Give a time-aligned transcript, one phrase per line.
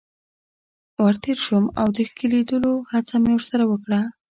[1.03, 4.01] ور تیر شوم او د ښکلېدلو هڅه مې ورسره وکړه.